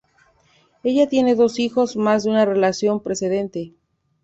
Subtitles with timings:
[0.81, 3.75] Ella tiene dos hijos más de una relación precedente.